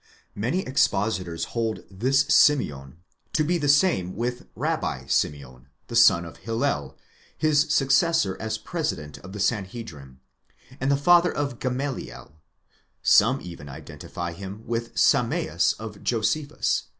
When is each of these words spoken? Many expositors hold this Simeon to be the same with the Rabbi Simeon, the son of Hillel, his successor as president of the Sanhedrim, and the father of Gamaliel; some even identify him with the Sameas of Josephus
Many 0.33 0.61
expositors 0.61 1.45
hold 1.53 1.83
this 1.91 2.21
Simeon 2.27 3.03
to 3.33 3.43
be 3.43 3.59
the 3.59 3.69
same 3.69 4.15
with 4.15 4.39
the 4.39 4.47
Rabbi 4.55 5.05
Simeon, 5.05 5.67
the 5.89 5.95
son 5.95 6.25
of 6.25 6.37
Hillel, 6.37 6.97
his 7.37 7.67
successor 7.71 8.35
as 8.39 8.57
president 8.57 9.19
of 9.19 9.31
the 9.33 9.39
Sanhedrim, 9.39 10.19
and 10.79 10.89
the 10.91 10.97
father 10.97 11.31
of 11.31 11.59
Gamaliel; 11.59 12.31
some 13.03 13.41
even 13.41 13.69
identify 13.69 14.31
him 14.31 14.65
with 14.65 14.93
the 14.93 14.97
Sameas 14.97 15.73
of 15.79 16.01
Josephus 16.03 16.85